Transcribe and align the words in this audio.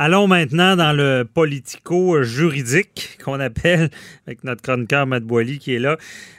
Allons 0.00 0.28
maintenant 0.28 0.76
dans 0.76 0.92
le 0.92 1.24
politico-juridique 1.24 3.18
qu'on 3.24 3.40
appelle, 3.40 3.90
avec 4.28 4.44
notre 4.44 4.62
chroniqueur 4.62 5.08
Matt 5.08 5.24
Boily 5.24 5.58
qui 5.58 5.74
est 5.74 5.80
là. 5.80 5.96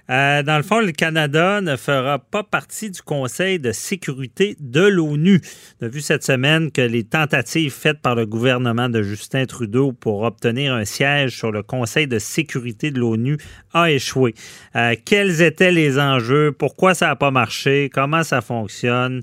Euh, 0.09 0.43
dans 0.43 0.55
le 0.55 0.63
fond, 0.63 0.79
le 0.79 0.93
Canada 0.93 1.59
ne 1.59 1.75
fera 1.75 2.19
pas 2.19 2.43
partie 2.43 2.89
du 2.89 3.01
Conseil 3.01 3.59
de 3.59 3.73
sécurité 3.73 4.55
de 4.61 4.79
l'ONU. 4.87 5.41
On 5.81 5.87
a 5.87 5.89
vu 5.89 5.99
cette 5.99 6.23
semaine 6.23 6.71
que 6.71 6.79
les 6.79 7.03
tentatives 7.03 7.73
faites 7.73 7.99
par 7.99 8.15
le 8.15 8.25
gouvernement 8.25 8.87
de 8.87 9.03
Justin 9.03 9.45
Trudeau 9.45 9.91
pour 9.91 10.21
obtenir 10.21 10.73
un 10.73 10.85
siège 10.85 11.35
sur 11.35 11.51
le 11.51 11.61
Conseil 11.61 12.07
de 12.07 12.17
sécurité 12.17 12.91
de 12.91 12.99
l'ONU 13.01 13.37
a 13.73 13.91
échoué. 13.91 14.35
Euh, 14.77 14.95
quels 15.03 15.41
étaient 15.41 15.73
les 15.73 15.99
enjeux? 15.99 16.53
Pourquoi 16.53 16.93
ça 16.93 17.07
n'a 17.07 17.17
pas 17.17 17.29
marché? 17.31 17.89
Comment 17.93 18.23
ça 18.23 18.39
fonctionne? 18.39 19.21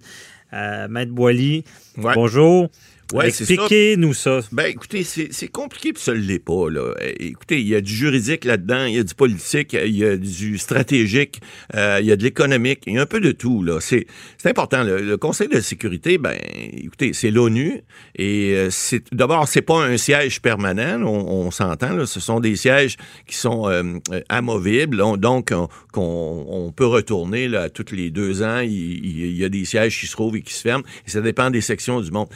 Euh, 0.53 0.89
Maître 0.89 1.13
Boily, 1.13 1.65
Ouais. 1.97 2.13
bonjour. 2.15 2.69
Ouais, 3.13 3.31
c'est 3.31 3.45
ça. 3.45 3.53
Expliquez-nous 3.55 4.15
ça. 4.15 4.41
Ben, 4.51 4.65
écoutez, 4.67 5.05
c'est 5.05 5.49
compliqué, 5.49 5.93
puis 5.93 6.03
ça 6.03 6.13
ne 6.13 6.19
l'est 6.19 6.39
pas. 6.41 6.69
Là. 6.71 6.81
Euh, 6.81 7.13
Écoutez, 7.21 7.61
il 7.61 7.69
y 7.69 7.75
a 7.75 7.81
du 7.81 7.93
juridique 7.95 8.45
là-dedans, 8.45 8.85
il 8.87 8.97
y 8.97 8.99
a 8.99 9.05
du 9.05 9.15
politique, 9.15 9.75
il 9.81 9.97
y 9.97 10.05
a 10.05 10.17
du 10.17 10.59
stratégique, 10.59 11.41
euh, 11.75 11.99
il 12.01 12.07
y 12.07 12.13
a 12.13 12.17
de 12.17 12.23
l'économique, 12.25 12.81
il 12.87 12.95
y 12.95 12.99
a 12.99 13.03
un 13.03 13.07
peu 13.07 13.21
de 13.21 13.31
tout. 13.33 13.63
là. 13.63 13.79
C'est 13.81 14.07
important. 14.45 14.83
Le, 14.83 15.03
le 15.03 15.17
Conseil 15.17 15.49
de 15.49 15.61
sécurité, 15.61 16.19
ben, 16.19 16.37
écoutez, 16.73 17.13
c'est 17.13 17.31
l'ONU, 17.31 17.83
et 18.17 18.55
euh, 18.57 18.69
c'est 18.71 19.03
d'abord, 19.15 19.47
c'est 19.47 19.63
pas 19.63 19.85
un 19.85 19.97
siège 19.97 20.41
permanent, 20.43 21.01
on, 21.03 21.47
on 21.47 21.51
s'entend. 21.51 22.05
Ce 22.07 22.19
sont 22.21 22.41
des 22.41 22.57
sièges 22.57 22.97
qui 23.27 23.37
sont 23.37 23.69
euh, 23.69 23.83
amovibles, 24.29 25.01
on- 25.01 25.17
donc 25.17 25.51
on, 25.53 25.69
qu'on- 25.93 26.45
on 26.49 26.73
peut 26.73 26.87
retourner 26.87 27.49
là, 27.49 27.71
tous 27.71 27.95
les 27.95 28.11
deux 28.11 28.43
ans. 28.43 28.61
Il, 28.61 28.71
il- 28.73 29.27
il 29.27 29.37
y 29.37 29.45
a 29.45 29.49
des 29.49 29.65
sièges 29.65 29.99
qui 30.01 30.07
se 30.07 30.13
trouvent 30.13 30.37
et 30.37 30.43
qui 30.43 30.53
se 30.55 30.63
ferment, 30.63 30.85
et 31.07 31.11
ça 31.11 31.21
dépend 31.21 31.51
des 31.51 31.61
sections 31.61 32.01
du 32.01 32.11
monde. 32.11 32.29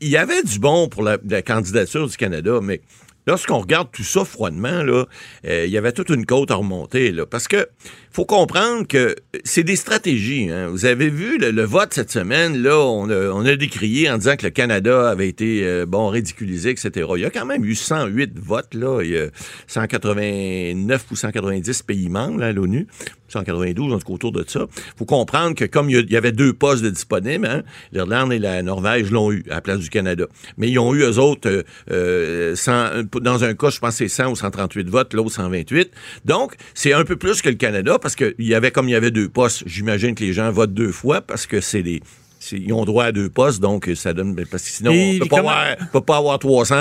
Il 0.00 0.13
y 0.14 0.18
avait 0.18 0.42
du 0.42 0.58
bon 0.58 0.88
pour 0.88 1.02
la, 1.02 1.18
candidature 1.42 2.06
du 2.06 2.16
Canada, 2.16 2.60
mais 2.62 2.80
lorsqu'on 3.26 3.58
regarde 3.58 3.88
tout 3.90 4.04
ça 4.04 4.24
froidement, 4.24 4.68
euh, 4.84 5.04
il 5.44 5.70
y 5.70 5.76
avait 5.76 5.92
toute 5.92 6.10
une 6.10 6.26
côte 6.26 6.50
à 6.50 6.54
remonter. 6.54 7.10
Là, 7.10 7.26
parce 7.26 7.48
que 7.48 7.68
faut 8.12 8.24
comprendre 8.24 8.86
que 8.86 9.16
c'est 9.44 9.64
des 9.64 9.76
stratégies. 9.76 10.50
hein. 10.50 10.68
Vous 10.68 10.84
avez 10.86 11.08
vu 11.08 11.38
le, 11.38 11.64
vote 11.64 11.94
cette 11.94 12.12
semaine, 12.12 12.62
là, 12.62 12.78
on 12.78 13.08
a, 13.10 13.30
on 13.30 13.44
a 13.44 13.56
décrié 13.56 14.08
en 14.10 14.18
disant 14.18 14.36
que 14.36 14.44
le 14.44 14.50
Canada 14.50 15.10
avait 15.10 15.28
été 15.28 15.64
euh, 15.64 15.86
bon 15.86 16.08
ridiculisé, 16.08 16.70
etc. 16.70 17.08
Il 17.16 17.22
y 17.22 17.24
a 17.24 17.30
quand 17.30 17.46
même 17.46 17.64
eu 17.64 17.74
108 17.74 18.38
votes, 18.38 18.74
là. 18.74 19.02
Il 19.02 19.10
y 19.10 19.18
a 19.18 19.26
189 19.66 21.06
ou 21.10 21.16
190 21.16 21.82
pays 21.82 22.08
membres 22.08 22.38
là, 22.38 22.46
à 22.46 22.52
l'ONU. 22.52 22.86
192, 23.34 23.92
en 23.92 23.98
tout 23.98 24.06
cas 24.06 24.12
autour 24.12 24.32
de 24.32 24.44
ça. 24.46 24.66
faut 24.96 25.04
comprendre 25.04 25.54
que 25.54 25.64
comme 25.64 25.90
il 25.90 25.96
y 25.96 26.14
il 26.14 26.16
avait 26.16 26.32
deux 26.32 26.52
postes 26.52 26.82
de 26.82 26.90
disponibles, 26.90 27.46
hein, 27.46 27.62
l'Irlande 27.92 28.32
et 28.32 28.38
la 28.38 28.62
Norvège 28.62 29.10
l'ont 29.10 29.32
eu 29.32 29.44
à 29.50 29.56
la 29.56 29.60
place 29.60 29.80
du 29.80 29.90
Canada. 29.90 30.26
Mais 30.56 30.70
ils 30.70 30.78
ont 30.78 30.94
eu, 30.94 31.00
eux 31.00 31.18
autres, 31.18 31.48
euh, 31.48 31.62
euh, 31.90 32.54
100 32.54 33.20
dans 33.20 33.44
un 33.44 33.54
cas, 33.54 33.70
je 33.70 33.80
pense 33.80 33.96
c'est 33.96 34.08
100 34.08 34.30
ou 34.30 34.36
138 34.36 34.88
votes, 34.88 35.14
l'autre 35.14 35.32
128. 35.32 35.90
Donc, 36.24 36.54
c'est 36.74 36.92
un 36.92 37.04
peu 37.04 37.16
plus 37.16 37.42
que 37.42 37.48
le 37.48 37.56
Canada 37.56 37.98
parce 37.98 38.16
qu'il 38.16 38.34
y 38.38 38.54
avait, 38.54 38.70
comme 38.70 38.88
il 38.88 38.92
y 38.92 38.96
avait 38.96 39.10
deux 39.10 39.28
postes, 39.28 39.64
j'imagine 39.66 40.14
que 40.14 40.24
les 40.24 40.32
gens 40.32 40.50
votent 40.50 40.74
deux 40.74 40.92
fois 40.92 41.20
parce 41.20 41.46
que 41.46 41.60
c'est 41.60 41.82
des... 41.82 42.00
c'est- 42.44 42.56
Ils 42.58 42.72
ont 42.72 42.84
droit 42.84 43.04
à 43.04 43.12
deux 43.12 43.28
postes, 43.28 43.60
donc 43.60 43.90
ça 43.94 44.12
donne. 44.12 44.34
Parce 44.50 44.62
que 44.62 44.68
sinon, 44.70 44.92
Et 44.92 45.18
on 45.20 45.24
peut 45.24 45.28
pas, 45.28 45.36
comment- 45.36 45.88
peut 45.92 46.00
pas 46.00 46.16
avoir 46.18 46.38
300, 46.38 46.74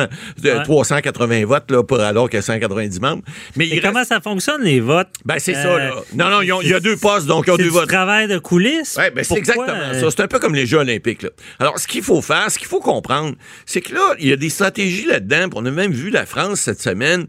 euh, 0.46 0.58
Ouais. 0.58 0.64
380 0.64 1.46
votes 1.46 1.72
là, 1.72 1.84
pour, 1.84 2.00
alors 2.00 2.30
qu'il 2.30 2.38
y 2.38 2.40
a 2.40 2.42
190 2.44 3.00
membres. 3.00 3.24
Mais 3.56 3.80
comment 3.80 4.04
ça 4.04 4.20
fonctionne, 4.22 4.62
les 4.64 4.80
votes? 4.80 5.10
Ben, 5.26 5.36
c'est 5.40 5.56
Euh, 5.56 5.64
ça, 5.64 5.78
là. 5.78 5.92
Non, 6.16 6.30
non, 6.30 6.38
ont- 6.56 6.62
il 6.62 6.70
y 6.70 6.74
a 6.74 6.80
deux 6.80 6.98
postes, 6.98 7.28
donc 7.28 7.46
ils 7.48 7.52
ont 7.52 7.56
C'est 7.58 7.64
deux 7.64 7.70
du 7.70 7.74
votes. 7.76 7.88
travail 7.90 8.28
de 8.28 8.38
coulisses? 8.38 8.96
Ouais, 8.98 9.12
ben 9.12 9.24
c'est 9.24 9.36
exactement 9.38 9.68
euh, 9.74 10.00
ça. 10.00 10.08
C'est 10.12 10.22
un 10.24 10.28
peu 10.28 10.40
comme 10.40 10.56
les 10.56 10.66
Jeux 10.66 10.78
olympiques. 10.80 11.24
Là. 11.24 11.30
Alors, 11.60 11.78
ce 11.80 11.88
qu'il 11.88 12.04
faut 12.04 12.22
faire, 12.22 12.50
ce 12.52 12.60
qu'il 12.60 12.68
faut 12.68 12.80
comprendre, 12.82 13.36
c'est 13.66 13.82
que 13.82 13.94
là, 13.94 14.16
il 14.20 14.28
y 14.28 14.32
a 14.34 14.36
des 14.36 14.50
stratégies 14.50 15.06
là-dedans. 15.06 15.48
On 15.56 15.66
a 15.66 15.72
même 15.72 15.92
vu 15.92 16.10
la 16.10 16.26
France 16.26 16.60
cette 16.62 16.82
semaine, 16.82 17.26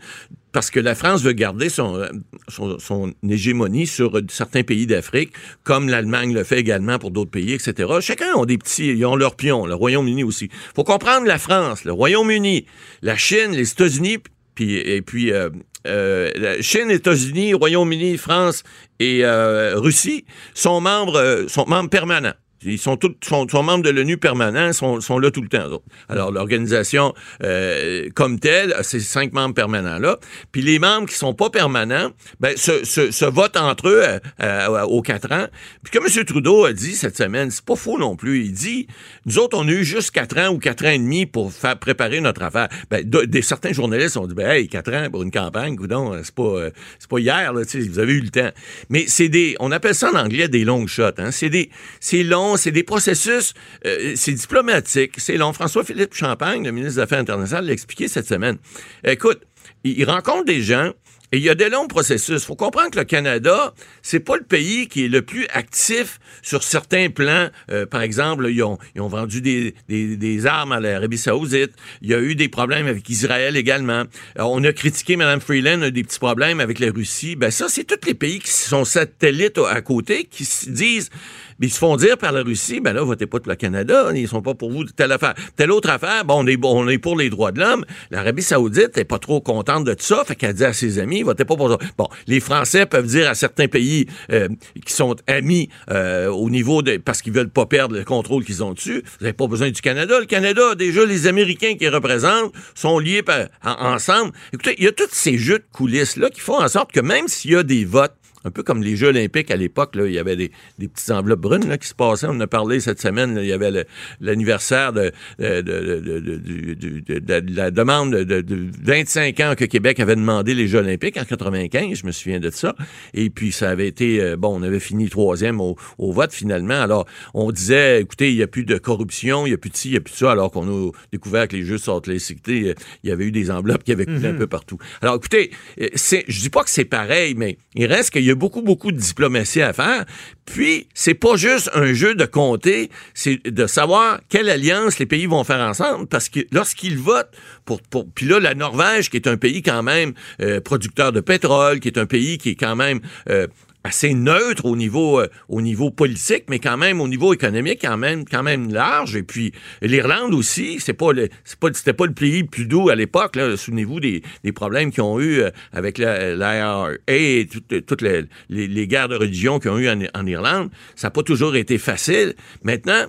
parce 0.54 0.70
que 0.70 0.80
la 0.80 0.94
France 0.94 1.22
veut 1.22 1.32
garder 1.32 1.68
son, 1.68 1.96
euh, 1.96 2.08
son, 2.48 2.78
son 2.78 3.12
hégémonie 3.28 3.86
sur 3.86 4.18
certains 4.30 4.62
pays 4.62 4.86
d'Afrique, 4.86 5.34
comme 5.64 5.90
l'Allemagne 5.90 6.32
le 6.32 6.44
fait 6.44 6.58
également 6.60 6.98
pour 6.98 7.10
d'autres 7.10 7.30
pays, 7.30 7.52
etc. 7.52 7.92
Chacun 8.00 8.34
ont 8.36 8.46
des 8.46 8.56
petits, 8.56 8.88
ils 8.88 9.04
ont 9.04 9.16
leurs 9.16 9.36
pions. 9.36 9.66
Le 9.66 9.74
Royaume-Uni 9.74 10.24
aussi. 10.24 10.48
faut 10.74 10.84
comprendre 10.84 11.26
la 11.26 11.38
France, 11.38 11.84
le 11.84 11.92
Royaume-Uni, 11.92 12.64
la 13.02 13.16
Chine, 13.16 13.50
les 13.50 13.70
États-Unis, 13.70 14.18
puis, 14.54 14.76
et 14.76 15.02
puis... 15.02 15.30
euh, 15.30 15.50
euh, 15.86 16.30
la 16.36 16.62
Chine, 16.62 16.90
États-Unis, 16.90 17.54
Royaume-Uni, 17.54 18.16
France 18.16 18.62
et 19.00 19.24
euh, 19.24 19.74
Russie 19.76 20.24
sont 20.54 20.80
membres, 20.80 21.16
euh, 21.16 21.48
sont 21.48 21.66
membres 21.66 21.90
permanents. 21.90 22.32
Ils 22.64 22.78
sont 22.78 22.96
tous 22.96 23.14
sont, 23.22 23.46
membres 23.62 23.82
de 23.84 23.90
l'ONU 23.90 24.16
permanent, 24.16 24.72
sont, 24.72 25.00
sont 25.00 25.18
là 25.18 25.30
tout 25.30 25.42
le 25.42 25.48
temps. 25.48 25.82
Alors 26.08 26.32
l'organisation 26.32 27.14
euh, 27.42 28.08
comme 28.14 28.38
telle, 28.38 28.74
ces 28.82 29.00
cinq 29.00 29.32
membres 29.32 29.54
permanents 29.54 29.98
là, 29.98 30.18
puis 30.52 30.62
les 30.62 30.78
membres 30.78 31.08
qui 31.08 31.14
sont 31.14 31.34
pas 31.34 31.50
permanents, 31.50 32.10
ben 32.40 32.56
se, 32.56 33.24
votent 33.24 33.56
entre 33.56 33.88
eux 33.88 34.02
euh, 34.02 34.18
euh, 34.42 34.82
aux 34.82 35.02
quatre 35.02 35.32
ans. 35.32 35.46
Puis 35.82 35.92
comme 35.92 36.06
M. 36.06 36.24
Trudeau 36.24 36.64
a 36.64 36.72
dit 36.72 36.94
cette 36.94 37.16
semaine, 37.16 37.50
c'est 37.50 37.64
pas 37.64 37.76
faux 37.76 37.98
non 37.98 38.16
plus. 38.16 38.44
Il 38.44 38.52
dit, 38.52 38.86
nous 39.26 39.38
autres 39.38 39.58
on 39.58 39.66
a 39.68 39.70
eu 39.70 39.84
juste 39.84 40.10
quatre 40.10 40.38
ans 40.38 40.48
ou 40.48 40.58
quatre 40.58 40.84
ans 40.84 40.90
et 40.90 40.98
demi 40.98 41.26
pour 41.26 41.52
faire 41.52 41.78
préparer 41.78 42.20
notre 42.20 42.42
affaire. 42.42 42.68
Ben, 42.90 43.04
certains 43.42 43.72
journalistes 43.72 44.16
ont 44.16 44.26
dit, 44.26 44.34
ben 44.34 44.50
hey, 44.50 44.68
quatre 44.68 44.92
ans 44.92 45.08
pour 45.10 45.22
une 45.22 45.30
campagne, 45.30 45.76
c'est 46.22 46.34
pas 46.34 46.70
pas 47.14 47.20
hier 47.20 47.52
là, 47.52 47.62
vous 47.62 47.98
avez 47.98 48.12
eu 48.12 48.20
le 48.20 48.30
temps. 48.30 48.50
Mais 48.90 49.04
c'est 49.06 49.28
des, 49.28 49.56
on 49.60 49.70
appelle 49.72 49.94
ça 49.94 50.10
en 50.10 50.16
anglais 50.16 50.48
des 50.48 50.64
long 50.64 50.86
shots. 50.86 51.18
Hein. 51.18 51.30
C'est 51.30 51.50
des, 51.50 51.70
c'est 52.00 52.22
long, 52.22 52.53
c'est 52.56 52.72
des 52.72 52.82
processus, 52.82 53.54
euh, 53.86 54.12
c'est 54.16 54.32
diplomatique, 54.32 55.14
c'est 55.18 55.36
long. 55.36 55.52
François-Philippe 55.52 56.14
Champagne, 56.14 56.64
le 56.64 56.72
ministre 56.72 56.96
des 56.96 57.02
Affaires 57.02 57.18
internationales, 57.20 57.66
l'a 57.66 57.72
expliqué 57.72 58.08
cette 58.08 58.26
semaine. 58.26 58.58
Écoute, 59.04 59.40
il, 59.84 60.04
rencontre 60.04 60.44
des 60.44 60.62
gens. 60.62 60.92
Et 61.32 61.38
il 61.38 61.42
y 61.42 61.50
a 61.50 61.56
des 61.56 61.68
longs 61.68 61.88
processus. 61.88 62.42
Il 62.42 62.46
faut 62.46 62.54
comprendre 62.54 62.90
que 62.90 62.98
le 62.98 63.04
Canada, 63.04 63.74
c'est 64.02 64.20
pas 64.20 64.36
le 64.36 64.44
pays 64.44 64.86
qui 64.86 65.06
est 65.06 65.08
le 65.08 65.22
plus 65.22 65.48
actif 65.52 66.20
sur 66.42 66.62
certains 66.62 67.10
plans. 67.10 67.48
Euh, 67.72 67.86
par 67.86 68.02
exemple, 68.02 68.46
ils 68.48 68.62
ont, 68.62 68.78
ils 68.94 69.00
ont 69.00 69.08
vendu 69.08 69.40
des, 69.40 69.74
des, 69.88 70.16
des 70.16 70.46
armes 70.46 70.70
à 70.70 70.78
l'Arabie 70.78 71.18
Saoudite. 71.18 71.72
Il 72.02 72.10
y 72.10 72.14
a 72.14 72.20
eu 72.20 72.36
des 72.36 72.48
problèmes 72.48 72.86
avec 72.86 73.08
Israël 73.08 73.56
également. 73.56 74.04
Alors, 74.36 74.52
on 74.52 74.62
a 74.62 74.72
critiqué 74.72 75.16
Mme 75.16 75.40
Freeland, 75.40 75.82
a 75.82 75.90
des 75.90 76.04
petits 76.04 76.20
problèmes 76.20 76.60
avec 76.60 76.78
la 76.78 76.92
Russie. 76.92 77.34
Ben 77.34 77.50
ça, 77.50 77.66
c'est 77.68 77.82
tous 77.82 78.06
les 78.06 78.14
pays 78.14 78.38
qui 78.38 78.52
sont 78.52 78.84
satellites 78.84 79.58
à 79.58 79.80
côté 79.80 80.24
qui 80.30 80.44
se 80.44 80.70
disent 80.70 81.10
mais 81.58 81.68
ils 81.68 81.72
se 81.72 81.78
font 81.78 81.96
dire 81.96 82.18
par 82.18 82.32
la 82.32 82.42
Russie, 82.42 82.80
ben 82.80 82.92
là, 82.92 83.02
votez 83.02 83.26
pas 83.26 83.38
pour 83.38 83.48
le 83.48 83.56
Canada, 83.56 84.10
ils 84.14 84.28
sont 84.28 84.42
pas 84.42 84.54
pour 84.54 84.70
vous 84.70 84.84
telle 84.84 85.12
affaire. 85.12 85.34
Telle 85.56 85.70
autre 85.70 85.90
affaire, 85.90 86.24
bon, 86.24 86.44
on 86.44 86.46
est, 86.46 86.58
on 86.64 86.88
est 86.88 86.98
pour 86.98 87.16
les 87.16 87.30
droits 87.30 87.52
de 87.52 87.60
l'homme. 87.60 87.84
L'Arabie 88.10 88.42
Saoudite 88.42 88.96
est 88.98 89.04
pas 89.04 89.18
trop 89.18 89.40
contente 89.54 89.84
de 89.84 89.94
ça, 89.98 90.24
fait 90.26 90.34
qu'elle 90.34 90.54
dit 90.54 90.64
à 90.64 90.72
ses 90.72 90.98
amis, 90.98 91.22
votez 91.22 91.44
pas 91.44 91.56
pour 91.56 91.70
ça. 91.70 91.78
Bon, 91.96 92.08
les 92.26 92.40
Français 92.40 92.86
peuvent 92.86 93.06
dire 93.06 93.28
à 93.28 93.34
certains 93.34 93.68
pays 93.68 94.06
euh, 94.32 94.48
qui 94.84 94.92
sont 94.92 95.16
amis 95.26 95.68
euh, 95.90 96.28
au 96.28 96.50
niveau 96.50 96.82
de, 96.82 96.96
parce 96.96 97.22
qu'ils 97.22 97.32
veulent 97.32 97.50
pas 97.50 97.66
perdre 97.66 97.96
le 97.96 98.04
contrôle 98.04 98.44
qu'ils 98.44 98.62
ont 98.64 98.72
dessus, 98.72 99.02
vous 99.04 99.24
n'avez 99.24 99.32
pas 99.32 99.46
besoin 99.46 99.70
du 99.70 99.80
Canada. 99.80 100.18
Le 100.18 100.26
Canada, 100.26 100.74
déjà, 100.74 101.04
les 101.04 101.26
Américains 101.26 101.74
qui 101.76 101.88
représentent 101.88 102.52
sont 102.74 102.98
liés 102.98 103.22
ensemble. 103.62 104.32
Écoutez, 104.52 104.74
il 104.78 104.84
y 104.84 104.88
a 104.88 104.92
tous 104.92 105.08
ces 105.12 105.38
jeux 105.38 105.58
de 105.58 105.64
coulisses-là 105.72 106.30
qui 106.30 106.40
font 106.40 106.60
en 106.60 106.68
sorte 106.68 106.92
que 106.92 107.00
même 107.00 107.28
s'il 107.28 107.52
y 107.52 107.56
a 107.56 107.62
des 107.62 107.84
votes, 107.84 108.14
un 108.44 108.50
peu 108.50 108.62
comme 108.62 108.82
les 108.82 108.96
Jeux 108.96 109.08
olympiques 109.08 109.50
à 109.50 109.56
l'époque, 109.56 109.96
là, 109.96 110.06
il 110.06 110.12
y 110.12 110.18
avait 110.18 110.36
des, 110.36 110.50
des 110.78 110.88
petites 110.88 111.10
enveloppes 111.10 111.40
brunes 111.40 111.68
là, 111.68 111.78
qui 111.78 111.88
se 111.88 111.94
passaient. 111.94 112.26
On 112.26 112.30
en 112.30 112.40
a 112.40 112.46
parlé 112.46 112.80
cette 112.80 113.00
semaine. 113.00 113.34
là, 113.34 113.42
il 113.42 113.48
y 113.48 113.52
avait 113.52 113.70
le- 113.70 113.84
l'anniversaire 114.20 114.92
de, 114.92 115.12
de, 115.38 115.60
de- 115.60 116.00
de- 116.00 116.20
de- 116.20 116.36
du- 116.36 116.74
du- 116.76 117.02
de- 117.02 117.40
de 117.40 117.56
la 117.56 117.70
demande 117.70 118.14
de, 118.14 118.24
de- 118.24 118.40
de 118.40 118.66
25 118.82 119.40
ans 119.40 119.54
que 119.56 119.64
Québec 119.64 120.00
avait 120.00 120.16
demandé 120.16 120.54
les 120.54 120.68
Jeux 120.68 120.78
olympiques 120.80 121.16
en 121.16 121.24
95. 121.24 121.98
Je 121.98 122.06
me 122.06 122.12
souviens 122.12 122.40
de 122.40 122.50
ça. 122.50 122.74
Et 123.14 123.30
puis, 123.30 123.52
ça 123.52 123.70
avait 123.70 123.88
été... 123.88 124.20
euh, 124.20 124.36
Bon, 124.36 124.54
on 124.58 124.62
avait 124.62 124.80
fini 124.80 125.08
troisième 125.08 125.60
au, 125.60 125.76
au 125.98 126.12
vote, 126.12 126.32
finalement. 126.32 126.74
Alors, 126.80 127.06
on 127.34 127.50
disait, 127.52 128.00
écoutez, 128.02 128.30
il 128.30 128.36
n'y 128.36 128.42
a 128.42 128.46
plus 128.46 128.64
de 128.64 128.76
corruption, 128.78 129.46
il 129.46 129.50
n'y 129.50 129.54
a 129.54 129.58
plus 129.58 129.70
de 129.70 129.76
ci, 129.76 129.88
il 129.88 129.92
n'y 129.92 129.96
a 129.96 130.00
plus 130.00 130.12
de 130.12 130.16
ça, 130.18 130.32
alors 130.32 130.50
qu'on 130.50 130.68
a 130.88 130.90
découvert 131.12 131.48
que 131.48 131.56
les 131.56 131.62
Jeux 131.64 131.78
Salt 131.78 132.06
Lake 132.08 132.20
City, 132.20 132.68
euh, 132.68 132.74
il 133.04 133.10
y 133.10 133.12
avait 133.12 133.24
eu 133.24 133.30
des 133.32 133.50
enveloppes 133.50 133.84
qui 133.84 133.92
avaient 133.92 134.06
coulé 134.06 134.26
un 134.28 134.34
peu 134.34 134.46
partout. 134.46 134.76
Alors, 135.00 135.14
écoutez, 135.16 135.50
euh, 135.80 135.88
c'est, 135.94 136.24
je 136.28 136.40
dis 136.40 136.50
pas 136.50 136.62
que 136.64 136.70
c'est 136.70 136.84
pareil, 136.84 137.34
mais 137.36 137.58
il 137.74 137.86
reste 137.86 138.10
qu'il 138.10 138.24
y 138.24 138.30
a 138.30 138.33
beaucoup, 138.34 138.62
beaucoup 138.62 138.92
de 138.92 138.98
diplomatie 138.98 139.62
à 139.62 139.72
faire. 139.72 140.04
Puis, 140.46 140.88
c'est 140.94 141.14
pas 141.14 141.36
juste 141.36 141.70
un 141.74 141.92
jeu 141.94 142.14
de 142.14 142.24
compter, 142.24 142.90
c'est 143.14 143.42
de 143.44 143.66
savoir 143.66 144.20
quelle 144.28 144.50
alliance 144.50 144.98
les 144.98 145.06
pays 145.06 145.26
vont 145.26 145.44
faire 145.44 145.60
ensemble, 145.60 146.06
parce 146.06 146.28
que 146.28 146.40
lorsqu'ils 146.52 146.98
votent 146.98 147.34
pour, 147.64 147.80
pour 147.82 148.06
puis 148.10 148.26
là, 148.26 148.40
la 148.40 148.54
Norvège, 148.54 149.10
qui 149.10 149.16
est 149.16 149.26
un 149.26 149.36
pays 149.36 149.62
quand 149.62 149.82
même 149.82 150.12
euh, 150.40 150.60
producteur 150.60 151.12
de 151.12 151.20
pétrole, 151.20 151.80
qui 151.80 151.88
est 151.88 151.98
un 151.98 152.06
pays 152.06 152.38
qui 152.38 152.50
est 152.50 152.54
quand 152.56 152.76
même 152.76 153.00
euh, 153.30 153.46
assez 153.84 154.14
neutre 154.14 154.64
au 154.64 154.76
niveau 154.76 155.20
euh, 155.20 155.28
au 155.48 155.60
niveau 155.60 155.90
politique, 155.90 156.44
mais 156.48 156.58
quand 156.58 156.78
même 156.78 157.00
au 157.00 157.08
niveau 157.08 157.34
économique 157.34 157.80
quand 157.82 157.98
même 157.98 158.24
quand 158.24 158.42
même 158.42 158.72
large. 158.72 159.14
Et 159.14 159.22
puis 159.22 159.52
l'Irlande 159.82 160.32
aussi, 160.32 160.80
c'est 160.80 160.94
pas 160.94 161.12
le 161.12 161.28
c'est 161.44 161.58
pas 161.58 161.68
c'était 161.72 161.92
pas 161.92 162.06
le 162.06 162.14
pays 162.14 162.44
plus 162.44 162.66
doux 162.66 162.88
à 162.88 162.94
l'époque. 162.94 163.38
Souvenez-vous 163.56 164.00
des, 164.00 164.22
des 164.42 164.52
problèmes 164.52 164.90
qu'ils 164.90 165.02
ont 165.02 165.20
eu 165.20 165.40
euh, 165.40 165.50
avec 165.72 165.98
l'IRA 165.98 166.90
et 167.06 167.46
toutes, 167.50 167.86
toutes 167.86 168.02
les, 168.02 168.22
les, 168.48 168.66
les, 168.66 168.86
guerres 168.86 169.08
de 169.08 169.16
religion 169.16 169.58
qu'ils 169.58 169.70
ont 169.70 169.78
eu 169.78 169.88
en, 169.88 170.00
en 170.14 170.26
Irlande. 170.26 170.70
Ça 170.96 171.08
n'a 171.08 171.10
pas 171.10 171.22
toujours 171.22 171.54
été 171.54 171.76
facile. 171.76 172.34
Maintenant 172.62 173.06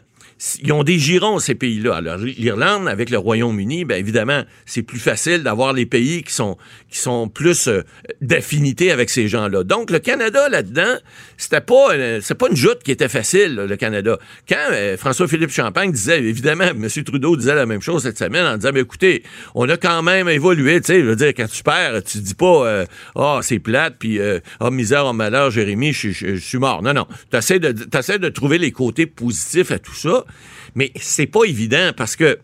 ils 0.61 0.73
ont 0.73 0.83
des 0.83 0.99
girons, 0.99 1.39
ces 1.39 1.55
pays-là. 1.55 1.95
Alors, 1.95 2.17
l'Irlande, 2.17 2.89
avec 2.89 3.09
le 3.09 3.17
Royaume-Uni, 3.17 3.85
bien 3.85 3.95
évidemment, 3.95 4.43
c'est 4.65 4.81
plus 4.81 4.99
facile 4.99 5.43
d'avoir 5.43 5.71
les 5.71 5.85
pays 5.85 6.23
qui 6.23 6.33
sont, 6.33 6.57
qui 6.89 6.97
sont 6.97 7.29
plus 7.29 7.69
euh, 7.69 7.83
d'affinité 8.19 8.91
avec 8.91 9.09
ces 9.09 9.29
gens-là. 9.29 9.63
Donc, 9.63 9.91
le 9.91 9.99
Canada, 9.99 10.49
là-dedans, 10.49 10.97
c'était 11.37 11.61
pas, 11.61 11.93
euh, 11.93 12.19
c'est 12.21 12.35
pas 12.35 12.49
une 12.49 12.55
joute 12.57 12.83
qui 12.83 12.91
était 12.91 13.07
facile, 13.07 13.55
le 13.55 13.77
Canada. 13.77 14.19
Quand 14.47 14.57
euh, 14.71 14.97
François-Philippe 14.97 15.51
Champagne 15.51 15.93
disait, 15.93 16.19
évidemment, 16.19 16.65
M. 16.65 16.87
Trudeau 17.05 17.37
disait 17.37 17.55
la 17.55 17.65
même 17.65 17.81
chose 17.81 18.03
cette 18.03 18.17
semaine 18.17 18.45
en 18.45 18.57
disant, 18.57 18.71
mais 18.73 18.81
écoutez, 18.81 19.23
on 19.53 19.69
a 19.69 19.77
quand 19.77 20.03
même 20.03 20.27
évolué, 20.27 20.81
tu 20.81 20.87
sais, 20.87 20.99
je 20.99 21.05
veux 21.05 21.15
dire, 21.15 21.29
quand 21.29 21.47
tu 21.47 21.63
perds, 21.63 22.03
tu 22.03 22.17
dis 22.17 22.35
pas, 22.35 22.83
ah, 23.15 23.37
oh, 23.37 23.39
c'est 23.41 23.59
plate, 23.59 23.95
puis, 23.99 24.19
oh, 24.59 24.69
misère, 24.69 25.05
oh, 25.05 25.13
malheur, 25.13 25.49
Jérémy, 25.49 25.93
je, 25.93 26.35
suis 26.35 26.57
mort. 26.57 26.81
Non, 26.81 26.93
non. 26.93 27.07
Tu 27.31 27.37
essaies 27.37 27.59
de, 27.59 27.71
de 27.71 28.29
trouver 28.29 28.57
les 28.57 28.71
côtés 28.71 29.05
positifs 29.05 29.71
à 29.71 29.79
tout 29.79 29.93
ça. 29.93 30.24
Mais 30.75 30.91
c'est 30.99 31.27
pas 31.27 31.43
évident 31.45 31.91
parce 31.95 32.15
que 32.15 32.39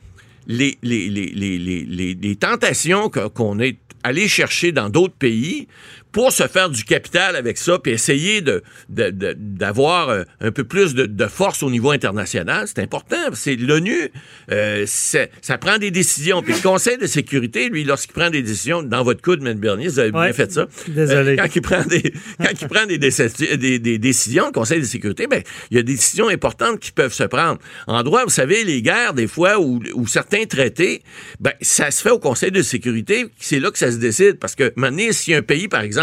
les, 0.47 0.77
les, 0.81 2.35
tentations 2.35 3.09
qu'on 3.09 3.59
est 3.59 3.77
allé 4.03 4.27
chercher 4.27 4.71
dans 4.71 4.89
d'autres 4.89 5.13
pays 5.13 5.67
pour 6.11 6.31
se 6.31 6.47
faire 6.47 6.69
du 6.69 6.83
capital 6.83 7.35
avec 7.35 7.57
ça, 7.57 7.79
puis 7.79 7.93
essayer 7.93 8.41
de, 8.41 8.63
d'avoir 8.89 10.09
euh, 10.09 10.23
un 10.41 10.51
peu 10.51 10.63
plus 10.63 10.93
de, 10.93 11.27
force 11.27 11.63
au 11.63 11.69
niveau 11.69 11.91
international, 11.91 12.67
c'est 12.67 12.79
important. 12.79 13.15
C'est 13.33 13.55
l'ONU, 13.55 14.11
euh, 14.51 14.85
ça 14.85 15.57
prend 15.59 15.77
des 15.77 15.91
décisions. 15.91 16.41
Puis 16.41 16.53
le 16.53 16.59
Conseil 16.59 16.97
de 16.97 17.07
sécurité, 17.07 17.69
lui, 17.69 17.83
lorsqu'il 17.83 18.13
prend 18.13 18.29
des 18.29 18.41
décisions, 18.41 18.83
dans 18.83 19.03
votre 19.03 19.21
coup 19.21 19.35
de 19.35 19.47
M. 19.47 19.57
Bernier, 19.57 19.87
vous 19.87 19.99
avez 19.99 20.11
bien 20.11 20.33
fait 20.33 20.51
ça. 20.51 20.67
Désolé. 20.87 21.33
Euh, 21.33 21.35
quand 21.37 21.55
il 21.55 21.61
prend 21.61 21.83
des, 21.85 22.01
quand 22.39 22.61
il 22.61 22.67
prend 22.67 22.85
des, 22.85 22.97
des, 23.79 23.97
décisions, 23.97 24.47
le 24.47 24.51
Conseil 24.51 24.81
de 24.81 24.85
sécurité, 24.85 25.27
ben, 25.27 25.41
il 25.69 25.77
y 25.77 25.79
a 25.79 25.83
des 25.83 25.93
décisions 25.93 26.27
importantes 26.27 26.79
qui 26.79 26.91
peuvent 26.91 27.13
se 27.13 27.23
prendre. 27.23 27.59
En 27.87 28.03
droit, 28.03 28.23
vous 28.23 28.29
savez, 28.29 28.63
les 28.63 28.81
guerres, 28.81 29.13
des 29.13 29.27
fois, 29.27 29.59
ou, 29.59 29.81
certains 30.07 30.45
traités, 30.45 31.03
ben, 31.39 31.53
ça 31.61 31.91
se 31.91 32.01
fait 32.01 32.11
au 32.11 32.19
Conseil 32.19 32.51
de 32.51 32.61
sécurité, 32.61 33.27
c'est 33.39 33.59
là 33.59 33.71
que 33.71 33.77
ça 33.77 33.91
se 33.91 33.97
décide. 33.97 34.37
Parce 34.39 34.55
que 34.55 34.73
maintenant, 34.75 35.07
si 35.11 35.33
un 35.33 35.41
pays, 35.41 35.67
par 35.67 35.81
exemple, 35.81 36.00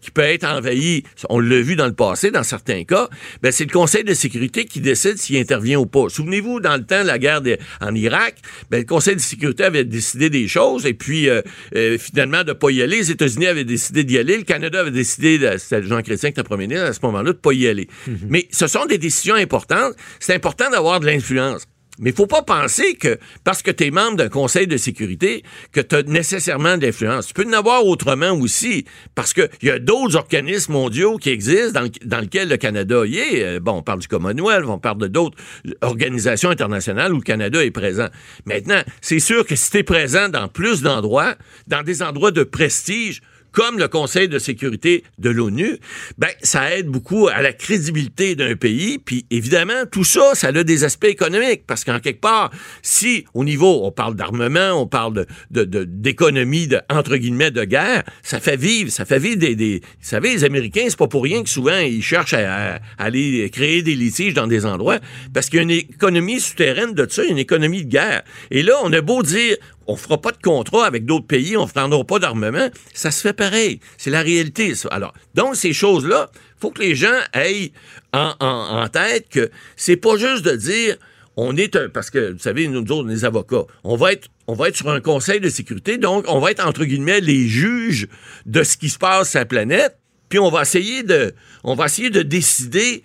qui 0.00 0.10
peut 0.10 0.22
être 0.22 0.44
envahi, 0.44 1.04
on 1.28 1.40
l'a 1.40 1.60
vu 1.60 1.76
dans 1.76 1.86
le 1.86 1.94
passé, 1.94 2.30
dans 2.30 2.42
certains 2.42 2.84
cas, 2.84 3.08
ben 3.42 3.52
c'est 3.52 3.64
le 3.64 3.72
Conseil 3.72 4.04
de 4.04 4.14
sécurité 4.14 4.64
qui 4.64 4.80
décide 4.80 5.18
s'il 5.18 5.36
intervient 5.36 5.78
ou 5.78 5.86
pas. 5.86 6.08
Souvenez-vous, 6.08 6.60
dans 6.60 6.76
le 6.76 6.84
temps 6.84 7.02
de 7.02 7.06
la 7.06 7.18
guerre 7.18 7.40
en 7.80 7.94
Irak, 7.94 8.36
ben, 8.70 8.78
le 8.78 8.84
Conseil 8.84 9.16
de 9.16 9.20
sécurité 9.20 9.64
avait 9.64 9.84
décidé 9.84 10.30
des 10.30 10.48
choses 10.48 10.86
et 10.86 10.94
puis 10.94 11.28
euh, 11.28 11.42
euh, 11.74 11.98
finalement 11.98 12.42
de 12.42 12.50
ne 12.50 12.52
pas 12.52 12.70
y 12.70 12.82
aller. 12.82 12.98
Les 12.98 13.10
États-Unis 13.10 13.46
avaient 13.46 13.64
décidé 13.64 14.04
d'y 14.04 14.18
aller. 14.18 14.36
Le 14.36 14.44
Canada 14.44 14.80
avait 14.80 14.90
décidé, 14.90 15.38
c'était 15.58 15.82
Jean 15.82 16.02
Chrétien 16.02 16.30
qui 16.30 16.40
était 16.40 16.42
premier 16.44 16.66
ministre 16.66 16.88
à 16.88 16.92
ce 16.92 17.00
moment-là, 17.02 17.24
de 17.24 17.28
ne 17.28 17.32
pas 17.32 17.52
y 17.52 17.66
aller. 17.66 17.88
Mm-hmm. 18.08 18.14
Mais 18.28 18.48
ce 18.50 18.66
sont 18.66 18.86
des 18.86 18.98
décisions 18.98 19.34
importantes. 19.34 19.94
C'est 20.20 20.34
important 20.34 20.70
d'avoir 20.70 21.00
de 21.00 21.06
l'influence. 21.06 21.66
Mais 21.98 22.10
il 22.10 22.16
faut 22.16 22.26
pas 22.26 22.42
penser 22.42 22.94
que 22.94 23.18
parce 23.44 23.62
que 23.62 23.70
tu 23.70 23.86
es 23.86 23.90
membre 23.90 24.16
d'un 24.16 24.28
conseil 24.28 24.66
de 24.66 24.76
sécurité 24.76 25.44
que 25.72 25.80
tu 25.80 25.94
as 25.94 26.02
nécessairement 26.02 26.76
de 26.76 26.86
l'influence. 26.86 27.28
Tu 27.28 27.34
peux 27.34 27.46
en 27.46 27.52
avoir 27.52 27.86
autrement 27.86 28.32
aussi 28.32 28.84
parce 29.14 29.32
qu'il 29.32 29.48
y 29.62 29.70
a 29.70 29.78
d'autres 29.78 30.16
organismes 30.16 30.72
mondiaux 30.72 31.18
qui 31.18 31.30
existent 31.30 31.80
dans, 31.80 31.88
dans 32.04 32.20
lesquels 32.20 32.48
le 32.48 32.56
Canada 32.56 33.06
y 33.06 33.18
est. 33.18 33.44
Euh, 33.44 33.60
bon, 33.60 33.78
on 33.78 33.82
parle 33.82 34.00
du 34.00 34.08
Commonwealth, 34.08 34.64
on 34.66 34.78
parle 34.78 34.98
de 34.98 35.06
d'autres 35.06 35.36
organisations 35.82 36.50
internationales 36.50 37.12
où 37.12 37.18
le 37.18 37.22
Canada 37.22 37.64
est 37.64 37.70
présent. 37.70 38.08
Maintenant, 38.46 38.82
c'est 39.00 39.20
sûr 39.20 39.46
que 39.46 39.54
si 39.54 39.70
tu 39.70 39.78
es 39.78 39.82
présent 39.82 40.28
dans 40.28 40.48
plus 40.48 40.82
d'endroits, 40.82 41.36
dans 41.68 41.82
des 41.82 42.02
endroits 42.02 42.32
de 42.32 42.42
prestige, 42.42 43.22
comme 43.54 43.78
le 43.78 43.88
Conseil 43.88 44.28
de 44.28 44.38
sécurité 44.38 45.04
de 45.18 45.30
l'ONU, 45.30 45.78
ben 46.18 46.28
ça 46.42 46.76
aide 46.76 46.88
beaucoup 46.88 47.28
à 47.28 47.40
la 47.40 47.52
crédibilité 47.52 48.34
d'un 48.34 48.56
pays. 48.56 48.98
Puis 48.98 49.26
évidemment, 49.30 49.86
tout 49.90 50.04
ça, 50.04 50.34
ça 50.34 50.48
a 50.48 50.64
des 50.64 50.84
aspects 50.84 51.04
économiques 51.04 51.62
parce 51.66 51.84
qu'en 51.84 52.00
quelque 52.00 52.20
part, 52.20 52.50
si 52.82 53.24
au 53.32 53.44
niveau, 53.44 53.82
on 53.84 53.92
parle 53.92 54.16
d'armement, 54.16 54.72
on 54.72 54.86
parle 54.86 55.26
de, 55.52 55.64
d'économie 55.84 56.66
de, 56.66 56.80
entre 56.90 57.16
guillemets 57.16 57.52
de 57.52 57.64
guerre, 57.64 58.02
ça 58.22 58.40
fait 58.40 58.56
vivre, 58.56 58.90
ça 58.90 59.04
fait 59.04 59.20
vivre 59.20 59.38
des, 59.38 59.54
des 59.54 59.80
vous 59.80 60.08
savez, 60.08 60.32
les 60.32 60.44
Américains, 60.44 60.86
c'est 60.88 60.98
pas 60.98 61.06
pour 61.06 61.22
rien 61.22 61.42
que 61.44 61.48
souvent 61.48 61.78
ils 61.78 62.02
cherchent 62.02 62.34
à, 62.34 62.80
aller 62.98 63.48
créer 63.50 63.82
des 63.82 63.94
litiges 63.94 64.34
dans 64.34 64.48
des 64.48 64.66
endroits 64.66 64.98
parce 65.32 65.48
qu'il 65.48 65.58
y 65.58 65.60
a 65.60 65.62
une 65.62 65.70
économie 65.70 66.40
souterraine 66.40 66.92
de 66.92 67.06
ça, 67.08 67.22
une 67.22 67.38
économie 67.38 67.84
de 67.84 67.90
guerre. 67.90 68.22
Et 68.50 68.64
là, 68.64 68.74
on 68.82 68.92
a 68.92 69.00
beau 69.00 69.22
dire, 69.22 69.56
on 69.86 69.96
fera 69.96 70.20
pas 70.20 70.32
de 70.32 70.40
contrat 70.42 70.86
avec 70.86 71.04
d'autres 71.04 71.26
pays, 71.26 71.56
on 71.56 71.66
ne 71.66 71.70
prendra 71.70 72.04
pas 72.04 72.18
d'armement, 72.18 72.68
ça 72.92 73.10
se 73.10 73.20
fait 73.20 73.32
pareil. 73.32 73.80
C'est 73.98 74.10
la 74.10 74.22
réalité, 74.22 74.74
ça. 74.74 74.88
Alors, 74.90 75.12
donc, 75.34 75.56
ces 75.56 75.72
choses-là, 75.72 76.30
faut 76.60 76.70
que 76.70 76.82
les 76.82 76.94
gens 76.94 77.18
aient 77.34 77.72
en, 78.12 78.86
tête 78.92 79.28
que 79.28 79.50
c'est 79.76 79.96
pas 79.96 80.16
juste 80.16 80.44
de 80.44 80.56
dire 80.56 80.96
on 81.36 81.56
est 81.56 81.88
parce 81.88 82.10
que 82.10 82.32
vous 82.32 82.38
savez, 82.38 82.68
nous 82.68 82.80
autres, 82.80 83.08
les 83.08 83.24
avocats, 83.24 83.64
on 83.82 83.96
va 83.96 84.12
être, 84.12 84.28
on 84.46 84.54
va 84.54 84.68
être 84.68 84.76
sur 84.76 84.88
un 84.88 85.00
conseil 85.00 85.40
de 85.40 85.48
sécurité, 85.48 85.98
donc 85.98 86.24
on 86.28 86.38
va 86.38 86.52
être 86.52 86.64
entre 86.64 86.84
guillemets 86.84 87.20
les 87.20 87.48
juges 87.48 88.06
de 88.46 88.62
ce 88.62 88.76
qui 88.76 88.88
se 88.88 88.98
passe 88.98 89.30
sur 89.30 89.40
la 89.40 89.46
planète, 89.46 89.98
puis 90.28 90.38
on 90.38 90.50
va 90.50 90.62
essayer 90.62 91.02
de 91.02 92.22
décider 92.22 93.02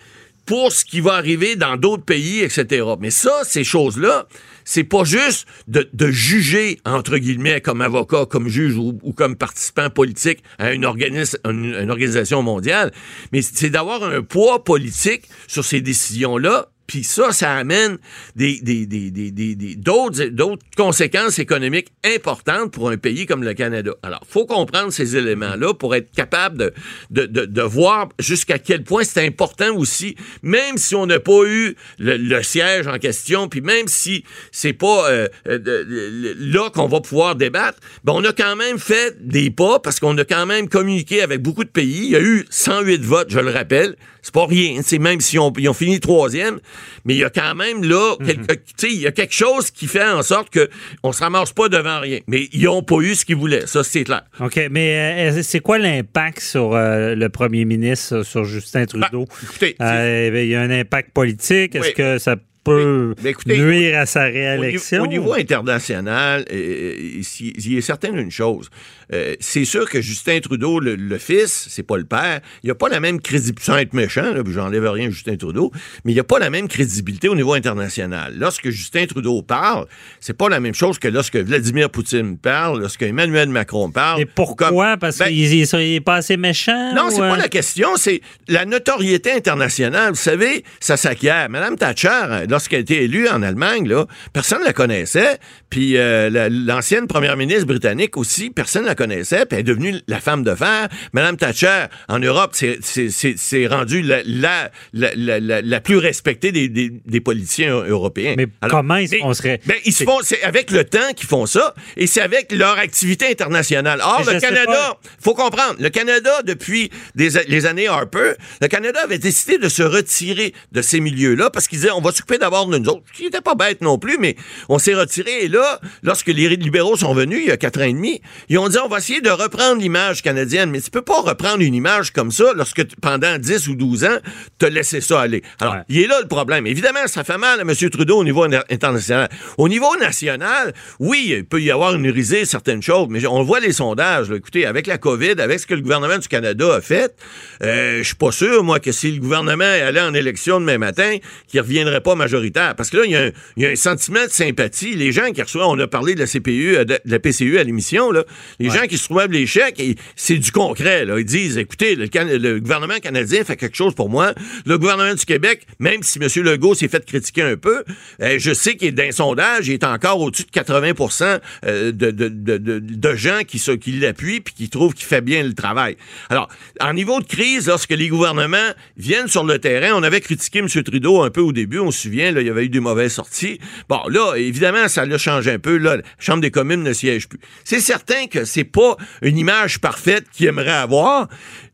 pour 0.50 0.72
ce 0.72 0.84
qui 0.84 1.00
va 1.00 1.14
arriver 1.14 1.56
dans 1.56 1.78
d'autres 1.78 2.04
pays, 2.04 2.40
etc. 2.40 2.84
Mais 3.00 3.12
ça, 3.12 3.42
ces 3.44 3.64
choses-là, 3.64 4.28
c'est 4.66 4.84
pas 4.84 5.04
juste 5.04 5.46
de, 5.68 5.88
juger, 6.10 6.80
entre 6.86 7.20
guillemets, 7.20 7.62
comme 7.62 7.82
avocat, 7.82 8.26
comme 8.26 8.48
juge 8.48 8.76
ou, 8.76 9.14
comme 9.16 9.36
participant 9.36 9.92
politique 9.92 10.40
à 10.58 10.74
une, 10.74 10.86
organisation 10.86 12.42
mondiale, 12.42 12.92
mais 13.32 13.44
c'est 13.44 13.70
d'avoir 13.70 14.04
un 14.04 14.24
poids 14.24 14.64
politique 14.64 15.30
sur 15.48 15.64
ces 15.64 15.82
décisions-là 15.82 16.70
puis 16.90 17.04
ça, 17.04 17.32
ça 17.32 17.54
amène 17.54 18.00
des, 18.36 18.60
des, 18.62 18.88
des, 18.88 19.12
des 19.12 19.76
d'autres, 19.76 20.26
d'autres 20.26 20.66
conséquences 20.76 21.38
économiques 21.38 21.90
importantes 22.04 22.72
pour 22.72 22.90
un 22.90 22.98
pays 22.98 23.28
comme 23.28 23.44
le 23.44 23.54
Canada. 23.54 23.92
Alors, 24.02 24.22
faut 24.28 24.48
comprendre 24.48 24.92
ces 24.92 25.16
éléments-là 25.16 25.76
pour 25.76 25.94
être 25.94 26.12
capable 26.12 26.58
de, 26.58 26.74
de, 27.12 27.28
de, 27.28 27.46
de 27.46 27.62
voir 27.62 28.10
jusqu'à 28.18 28.58
quel 28.58 28.84
point 28.84 29.04
c'est 29.04 29.24
important 29.24 29.76
aussi, 29.76 30.16
même 30.42 30.78
si 30.78 30.96
on 30.96 31.06
n'a 31.06 31.20
pas 31.20 31.44
eu 31.46 31.76
le, 32.00 32.42
siège 32.42 32.88
en 32.88 32.98
question, 32.98 33.50
puis 33.50 33.62
même 33.62 33.88
si 33.88 34.24
c'est 34.52 34.74
pas 34.74 35.12
euh, 35.12 35.28
euh, 35.48 36.34
là 36.40 36.72
qu'on 36.72 36.88
va 36.88 37.02
pouvoir 37.02 37.36
débattre, 37.36 37.78
ben 38.04 38.14
on 38.16 38.24
a 38.24 38.34
quand 38.34 38.56
même 38.56 38.80
fait 38.80 39.16
des 39.20 39.52
pas 39.52 39.78
parce 39.78 40.00
qu'on 40.00 40.18
a 40.18 40.26
quand 40.26 40.48
même 40.48 40.68
communiqué 40.70 41.22
avec 41.22 41.44
beaucoup 41.44 41.64
de 41.64 41.70
pays. 41.70 42.06
Il 42.06 42.10
y 42.10 42.16
a 42.16 42.22
eu 42.22 42.48
108 42.50 43.04
votes, 43.04 43.30
je 43.30 43.40
le 43.40 43.52
rappelle. 43.52 43.96
C'est 44.22 44.34
pas 44.34 44.46
rien. 44.46 44.82
C'est 44.84 45.00
même 45.00 45.22
si 45.22 45.40
on, 45.40 45.54
ils 45.58 45.70
ont 45.70 45.74
fini 45.74 46.00
troisième, 46.00 46.60
mais 47.06 47.16
il 47.16 47.20
y 47.20 47.24
a 47.24 47.30
quand 47.30 47.56
même 47.56 47.84
là, 47.84 48.16
mhm. 48.20 48.46
il 48.84 49.02
y 49.02 49.08
a 49.08 49.12
quelque 49.12 49.34
chose 49.34 49.72
qui 49.72 49.88
fait 49.88 50.04
en 50.04 50.24
sorte 50.24 50.50
que 50.50 50.70
on 51.04 51.12
se 51.12 51.22
ramasse 51.22 51.52
pas 51.54 51.70
devant 51.70 52.00
rien. 52.00 52.20
Mais 52.28 52.50
ils 52.52 52.68
ont 52.68 52.84
pas 52.84 52.98
eu 52.98 53.16
ce 53.16 53.26
qu'ils 53.26 53.36
voulaient. 53.36 53.68
Ça, 53.68 53.84
c'est 53.84 54.04
clair. 54.04 54.24
OK. 54.40 54.60
Mais 54.72 55.32
euh, 55.32 55.42
c'est 55.44 55.60
quoi 55.60 55.78
l'impact 55.78 56.40
sur 56.40 56.76
euh, 56.76 57.16
le 57.16 57.30
premier 57.30 57.66
ministre, 57.66 58.24
sur 58.24 58.46
Justin 58.46 58.82
ben, 58.82 58.88
Trudeau? 58.88 59.26
écoutez, 59.44 59.76
euh, 59.82 60.32
il 60.44 60.50
y 60.50 60.56
a 60.56 60.62
un 60.62 60.72
impact 60.72 61.12
politique. 61.12 61.76
Est-ce 61.76 61.92
que 61.92 62.18
ça 62.18 62.36
peut 62.70 63.16
nuire 63.46 64.00
à 64.00 64.06
sa 64.06 64.24
réélection? 64.24 65.04
Au, 65.04 65.08
niveau 65.08 65.34
international, 65.34 66.46
il 66.52 67.74
y 67.74 67.78
a 67.78 67.82
certain 67.82 68.14
une 68.14 68.32
chose. 68.32 68.70
Euh, 69.12 69.36
c'est 69.40 69.66
sûr 69.66 69.90
que 69.90 70.02
Justin 70.02 70.40
Trudeau, 70.40 70.80
le, 70.80 71.18
fils, 71.18 71.68
c'est 71.70 71.84
pas 71.84 71.98
le 71.98 72.04
père, 72.04 72.42
il 72.64 72.70
a 72.70 72.76
pas 72.76 72.90
la 72.90 73.00
même 73.00 73.20
crédibilité, 73.20 73.64
sans 73.64 73.78
être 73.78 73.94
méchant, 73.94 74.34
j'enlève 74.48 74.88
rien 74.88 75.08
à 75.08 75.10
Justin 75.10 75.36
Trudeau, 75.36 75.72
mais 76.06 76.12
il 76.12 76.20
a 76.20 76.24
pas 76.24 76.38
la 76.38 76.50
même 76.50 76.68
crédibilité 76.68 77.28
au 77.28 77.36
niveau 77.36 77.54
international. 77.54 78.36
Lorsque 78.38 78.70
Justin 78.70 79.08
Trudeau 79.08 79.42
parle, 79.42 79.88
c'est 80.20 80.38
pas 80.38 80.48
la 80.50 80.60
même 80.60 80.76
chose 80.76 81.00
que 81.00 81.08
lorsque 81.08 81.38
Vladimir 81.38 81.90
Poutine 81.90 82.38
parle, 82.38 82.82
lorsque 82.82 83.02
Emmanuel 83.02 83.50
Macron 83.50 83.90
parle. 83.90 84.22
Et 84.22 84.26
pourquoi? 84.26 84.98
Parce 84.98 85.18
ben, 85.18 85.28
qu'il 85.30 85.54
est 85.54 86.00
pas 86.02 86.16
assez 86.16 86.38
méchant? 86.38 86.94
Non, 86.94 87.10
c'est 87.10 87.20
pas 87.20 87.38
la 87.38 87.48
question, 87.48 87.90
c'est 87.96 88.22
la 88.48 88.66
notoriété 88.66 89.32
internationale. 89.32 90.12
Vous 90.12 90.16
savez, 90.16 90.64
ça 90.80 90.98
s'acquiert. 90.98 91.50
Madame 91.50 91.78
Thatcher, 91.78 92.46
lorsqu'elle 92.60 92.80
a 92.80 92.82
été 92.82 93.04
élue 93.04 93.30
en 93.30 93.42
Allemagne, 93.42 93.88
là, 93.88 94.06
personne 94.34 94.60
ne 94.60 94.66
la 94.66 94.74
connaissait. 94.74 95.38
Puis 95.70 95.96
euh, 95.96 96.30
la- 96.30 96.50
l'ancienne 96.50 97.08
première 97.08 97.38
ministre 97.38 97.66
britannique 97.66 98.18
aussi, 98.18 98.50
personne 98.50 98.84
ne 98.84 98.88
la 98.88 98.96
connaissait. 98.96 99.46
Puis 99.46 99.54
elle 99.54 99.60
est 99.62 99.64
devenue 99.64 99.96
la 100.08 100.20
femme 100.20 100.44
de 100.44 100.54
fer. 100.54 100.90
Madame 101.14 101.38
Thatcher, 101.38 101.86
en 102.10 102.20
Europe, 102.20 102.52
c'est- 102.54 102.80
c'est 102.82 103.10
c'est- 103.10 103.36
c'est 103.38 103.66
rendu 103.68 104.02
la, 104.02 104.22
la, 104.26 104.72
la, 104.92 105.12
la- 105.16 105.40
la- 105.40 105.62
la 105.62 105.80
plus 105.80 105.98
respectée 105.98 106.52
des, 106.52 106.68
des, 106.68 106.92
des 107.06 107.22
politiciens 107.22 107.82
européens. 107.86 108.34
Mais 108.38 108.48
comment 108.70 108.96
mais- 108.96 109.20
qu'on 109.20 109.34
serait- 109.34 109.62
ben, 109.66 109.78
ils 109.86 109.94
se 109.94 110.04
font, 110.04 110.20
c'est 110.22 110.44
avec 110.44 110.70
le 110.72 110.84
temps 110.84 111.14
qu'ils 111.16 111.28
font 111.30 111.46
ça, 111.46 111.74
et 111.96 112.08
c'est 112.08 112.22
avec 112.22 112.52
leur 112.52 112.78
activité 112.78 113.28
internationale. 113.32 114.02
Or, 114.04 114.24
Mais 114.28 114.34
le 114.34 114.40
Canada, 114.42 114.66
pas. 114.66 115.00
faut 115.24 115.34
comprendre, 115.34 115.76
le 115.80 115.90
Canada, 115.90 116.42
depuis 116.44 116.90
des, 117.16 117.30
les 117.48 117.66
années 117.66 117.88
Harper, 117.88 118.34
le 118.62 118.68
Canada 118.68 119.00
avait 119.06 119.18
décidé 119.18 119.58
de 119.58 119.70
se 119.70 119.84
retirer 119.84 120.54
de 120.74 120.82
ces 120.82 121.00
milieux-là 121.00 121.50
parce 121.52 121.68
qu'ils 121.70 121.80
disaient, 121.80 121.92
on 121.92 122.02
va 122.02 122.12
s'occuper 122.12 122.38
d'abord 122.40 122.68
de 122.68 122.78
nous 122.78 122.90
autres, 122.90 123.04
ce 123.12 123.18
qui 123.18 123.24
n'était 123.26 123.42
pas 123.42 123.56
bête 123.56 123.82
non 123.82 123.98
plus, 124.00 124.18
mais 124.20 124.36
on 124.70 124.80
s'est 124.80 124.94
retiré. 124.96 125.44
Et 125.44 125.48
là, 125.48 125.80
lorsque 126.04 126.28
les 126.28 126.50
libéraux 126.56 126.98
sont 126.98 127.14
venus, 127.14 127.40
il 127.44 127.48
y 127.48 127.52
a 127.52 127.58
quatre 127.58 127.80
ans 127.80 127.86
et 127.86 127.94
demi, 127.94 128.22
ils 128.50 128.58
ont 128.58 128.68
dit, 128.70 128.78
on 128.84 128.88
va 128.88 128.98
essayer 128.98 129.22
de 129.22 129.30
reprendre 129.30 129.82
l'image 129.82 130.22
canadienne. 130.22 130.70
Mais 130.72 130.82
tu 130.82 130.90
peux 130.90 131.02
pas 131.02 131.22
reprendre 131.22 131.62
une 131.62 131.74
image 131.76 132.12
comme 132.12 132.32
ça 132.32 132.52
lorsque 132.56 132.84
pendant 133.02 133.38
10 133.38 133.68
ou 133.68 133.76
12 133.76 134.04
ans, 134.06 134.18
tu 134.60 134.66
as 134.66 134.70
laissé 134.70 135.02
ça 135.02 135.22
aller. 135.22 135.44
Alors, 135.60 135.74
Ouais. 135.76 135.82
il 135.90 136.00
est 136.02 136.08
là 136.08 136.20
le 136.22 136.28
problème. 136.28 136.66
Évidemment, 136.68 137.06
ça 137.08 137.24
fait 137.24 137.38
mal 137.38 137.60
à 137.60 137.62
M. 137.64 137.74
Trudeau 137.90 138.18
au 138.18 138.24
niveau 138.24 138.44
inter- 138.44 138.62
international. 138.70 139.30
Au 139.58 139.68
niveau 139.70 139.96
national, 139.98 140.74
oui, 141.00 141.34
il 141.38 141.46
peut 141.46 141.62
y 141.62 141.72
avoir 141.72 141.94
une 141.96 142.10
risée 142.10 142.46
certaines 142.46 142.82
choses, 142.82 143.08
mais 143.10 143.26
on 143.28 143.44
voit 143.44 143.60
les 143.60 143.74
sondages. 143.74 144.30
là. 144.30 144.36
Écoutez, 144.38 144.66
avec 144.66 144.88
la 144.88 144.98
COVID, 144.98 145.40
avec 145.40 145.60
ce 145.60 145.68
que 145.68 145.74
le 145.76 145.82
gouvernement 145.82 146.18
du 146.18 146.28
Canada 146.28 146.76
a 146.76 146.82
fait, 146.82 147.16
euh, 147.64 148.00
je 148.00 148.04
suis 148.04 148.16
pas 148.16 148.32
sûr, 148.32 148.64
moi, 148.64 148.80
que 148.80 148.92
si 148.92 149.12
le 149.12 149.20
gouvernement 149.20 149.64
allait 149.66 150.02
en 150.02 150.14
élection 150.14 150.60
demain 150.60 150.78
matin, 150.78 151.18
qu'il 151.48 151.60
reviendrait 151.60 152.02
pas 152.02 152.16
majoritaire. 152.30 152.76
Parce 152.76 152.90
que 152.90 152.98
là, 152.98 153.04
il 153.06 153.12
y, 153.12 153.16
a 153.16 153.24
un- 153.24 153.32
il 153.58 153.64
y 153.64 153.66
a 153.66 153.70
un 153.70 153.76
sentiment 153.76 154.24
de 154.24 154.30
sympathie. 154.32 154.96
Les 154.96 155.12
gens 155.12 155.32
qui 155.32 155.42
reçoivent, 155.42 155.68
on 155.68 155.80
a 155.80 155.88
parlé 155.88 156.14
de 156.16 156.20
la 156.20 156.28
CPU, 156.28 156.76
euh, 156.78 156.86
de 156.86 157.00
la 157.06 157.20
PCU 157.20 157.58
à 157.58 157.64
l'émission, 157.64 158.12
là, 158.12 158.24
les 158.60 158.70
gens 158.70 158.86
qui 158.88 158.98
se 158.98 159.06
trouvent 159.06 159.20
les 159.30 159.48
chèques, 159.48 159.82
c'est 160.16 160.38
du 160.38 160.52
concret. 160.52 161.06
Là. 161.06 161.20
Ils 161.20 161.26
disent, 161.26 161.58
écoutez, 161.58 161.96
le, 161.96 162.60
gouvernement 162.60 163.00
canadien 163.00 163.44
fait 163.44 163.56
quelque 163.56 163.76
chose 163.76 163.96
pour 163.96 164.10
moi. 164.10 164.34
Le 164.66 164.78
gouvernement 164.78 165.14
du 165.14 165.26
Québec, 165.26 165.66
même 165.80 166.04
si 166.04 166.20
M. 166.22 166.28
Legault 166.44 166.76
s'est 166.76 166.88
fait 166.88 167.06
critiquer 167.06 167.42
un 167.42 167.58
peu, 167.58 167.84
euh, 168.22 168.36
je 168.38 168.54
sais 168.54 168.76
qu'il 168.76 168.90
est 168.90 168.92
dans 168.92 169.04
un 169.04 169.12
sondage, 169.12 169.68
il 169.68 169.74
est 169.74 169.84
encore 169.84 170.20
au-dessus 170.22 170.44
de 170.44 170.52
80 170.52 171.40
euh, 171.66 171.92
de, 171.92 172.12
de, 172.12 172.28
de, 172.30 172.58
de, 172.58 172.80
de 172.80 173.16
gens 173.16 173.42
qui 173.46 173.60
l'appuient 174.00 174.42
puis 174.42 174.54
qui 174.54 174.70
trouvent 174.70 174.94
qu'il 174.94 175.06
fait 175.06 175.22
bien 175.22 175.44
le 175.44 175.54
travail. 175.54 175.98
Alors, 176.30 176.50
en 176.80 176.94
niveau 176.94 177.20
de 177.20 177.26
crise, 177.26 177.68
lorsque 177.68 177.92
les 177.92 178.08
gouvernements 178.08 178.58
viennent 178.98 179.28
sur 179.28 179.44
le 179.44 179.60
terrain, 179.60 179.94
on 179.96 180.04
avait 180.04 180.22
critiqué 180.22 180.60
M. 180.60 180.68
Trudeau 180.68 181.22
un 181.22 181.30
peu 181.30 181.42
au 181.42 181.52
début, 181.52 181.80
on 181.80 181.92
se 181.92 182.04
souvient, 182.04 182.19
là, 182.20 182.42
il 182.42 182.48
y 182.48 182.50
avait 182.50 182.66
eu 182.66 182.70
des 182.70 182.80
mauvaises 182.80 183.14
sorties. 183.14 183.60
Bon, 183.88 184.02
là, 184.08 184.36
évidemment, 184.36 184.88
ça 184.88 185.06
l'a 185.06 185.18
changé 185.18 185.52
un 185.52 185.60
peu. 185.60 185.78
Là, 185.78 185.98
la 185.98 186.04
Chambre 186.20 186.42
des 186.42 186.52
communes 186.52 186.84
ne 186.84 186.94
siège 186.94 187.28
plus. 187.28 187.40
C'est 187.64 187.80
certain 187.80 188.28
que 188.28 188.46
c'est 188.46 188.64
pas 188.64 188.98
une 189.22 189.38
image 189.38 189.80
parfaite 189.80 190.26
qu'il 190.32 190.48
aimerait 190.48 190.72
avoir. 190.72 191.28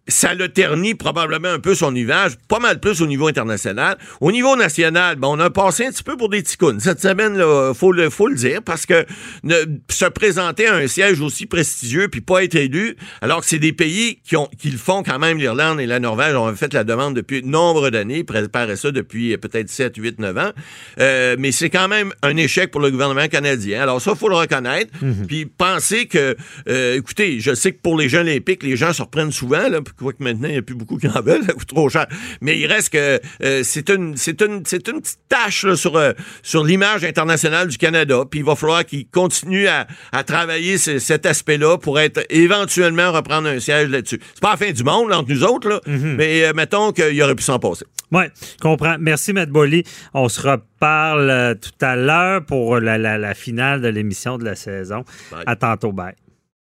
Ça 0.08 0.36
l'a 0.36 0.48
terni 0.48 0.94
probablement 0.94 1.48
un 1.48 1.60
peu 1.60 1.74
son 1.74 1.96
image, 1.96 2.34
pas 2.48 2.60
mal 2.60 2.80
plus 2.80 3.02
au 3.02 3.08
niveau 3.08 3.28
international. 3.28 3.98
Au 4.22 4.32
niveau 4.32 4.56
national, 4.56 5.16
ben, 5.16 5.28
on 5.30 5.40
a 5.40 5.50
passé 5.50 5.88
un 5.88 5.92
petit 5.92 6.04
peu 6.04 6.16
pour 6.16 6.30
des 6.30 6.44
ticounes. 6.44 6.80
Cette 6.80 7.02
semaine, 7.02 7.36
là, 7.36 7.74
faut 7.74 7.92
le, 7.92 8.12
faut 8.12 8.28
le 8.28 8.36
dire, 8.36 8.62
parce 8.64 8.86
que 8.86 9.04
ne, 9.44 9.56
se 9.90 10.06
présenter 10.06 10.68
à 10.68 10.76
un 10.76 10.86
siège 10.86 11.22
aussi 11.22 11.48
prestigieux 11.48 12.08
puis 12.08 12.22
pas 12.22 12.44
être 12.44 12.54
élu, 12.54 12.98
alors 13.22 13.42
que 13.42 13.48
c'est 13.48 13.58
des 13.58 13.74
pays 13.74 14.20
qui, 14.24 14.36
ont, 14.36 14.48
qui 14.60 14.70
le 14.70 14.78
font 14.78 15.02
quand 15.02 15.18
même, 15.18 15.40
l'Irlande 15.40 15.80
et 15.80 15.88
la 15.88 16.00
Norvège 16.00 16.36
ont 16.36 16.54
fait 16.56 16.74
la 16.74 16.84
demande 16.84 17.16
depuis 17.16 17.42
nombre 17.44 17.90
d'années, 17.90 18.24
préparaient 18.24 18.76
ça 18.76 18.92
depuis 18.92 19.34
euh, 19.34 19.38
peut-être 19.38 19.70
7, 19.70 19.96
8, 19.98 20.20
9 20.20 20.38
ans. 20.38 20.52
Euh, 21.00 21.36
mais 21.40 21.52
c'est 21.52 21.72
quand 21.72 21.88
même 21.88 22.14
un 22.22 22.38
échec 22.38 22.70
pour 22.70 22.82
le 22.82 22.92
gouvernement 22.92 23.28
canadien. 23.28 23.82
Alors 23.82 24.00
ça, 24.02 24.14
faut 24.14 24.30
le 24.30 24.36
reconnaître. 24.36 24.92
Puis 25.28 25.46
penser 25.46 26.06
que, 26.06 26.36
euh, 26.70 26.98
écoutez, 26.98 27.40
je 27.40 27.56
sais 27.56 27.72
que 27.72 27.80
pour 27.82 27.98
les 27.98 28.10
Jeux 28.10 28.20
olympiques, 28.20 28.64
les 28.64 28.76
gens 28.76 28.94
se 28.94 29.02
reprennent 29.02 29.32
souvent, 29.32 29.68
là, 29.68 29.82
quoique 29.98 30.24
maintenant, 30.24 30.48
il 30.48 30.54
n'y 30.54 30.58
a 30.58 30.62
plus 30.62 30.76
beaucoup 30.76 30.98
qui 30.98 31.08
en 31.08 31.22
veulent, 31.22 31.44
ça 31.48 31.54
coûte 31.54 31.68
trop 31.68 31.90
cher. 31.90 32.08
Mais 32.42 32.58
il 32.60 32.66
reste 32.68 32.90
que 32.90 33.20
euh, 33.44 33.62
c'est 33.64 33.90
une, 33.90 34.16
c'est 34.18 34.42
une, 34.42 34.64
c'est 34.66 34.88
une 34.88 35.02
petite 35.02 35.20
tâche 35.30 35.64
là, 35.66 35.76
sur, 35.76 35.96
euh, 35.98 36.14
sur 36.44 36.64
l'image 36.64 37.04
internationale 37.04 37.68
du 37.68 37.78
Canada. 37.78 38.24
Puis 38.30 38.40
il 38.42 38.46
va 38.46 38.56
falloir 38.56 38.86
qu'il 38.86 39.08
continue 39.08 39.68
à, 39.68 39.88
à 40.12 40.24
travailler 40.24 40.78
ce- 40.78 41.00
cet 41.00 41.26
aspect-là 41.26 41.78
pour 41.78 42.00
être 42.00 42.26
éventuellement 42.30 43.12
reprendre 43.12 43.48
un 43.48 43.60
siège 43.60 43.90
là-dessus. 43.90 44.20
C'est 44.34 44.42
pas 44.42 44.52
la 44.52 44.58
fin 44.58 44.72
du 44.72 44.84
monde 44.84 45.10
là, 45.10 45.20
entre 45.20 45.30
nous 45.32 45.44
autres, 45.44 45.68
là, 45.70 45.80
mais 45.86 46.46
euh, 46.46 46.54
mettons 46.54 46.92
qu'il 46.92 47.22
aurait 47.22 47.36
pu 47.36 47.44
s'en 47.44 47.60
passer. 47.60 47.86
Oui, 48.12 48.24
comprends. 48.62 48.98
Merci, 49.00 49.34
Matt 49.34 49.50
Bolly. 49.50 49.84
On 50.14 50.30
se 50.30 50.40
reparle 50.42 51.30
euh, 51.30 51.56
tout 51.56 51.72
à 51.86 51.96
l'heure 51.96 52.46
pour 52.46 52.80
la, 52.80 52.98
la- 52.98 53.18
la 53.18 53.34
finale 53.34 53.82
de 53.82 53.88
l'émission 53.88 54.38
de 54.38 54.46
la 54.46 54.56
saison. 54.56 55.04
Bye. 55.32 55.44
À 55.48 55.56
tantôt. 55.56 55.92
Bye. 55.92 56.14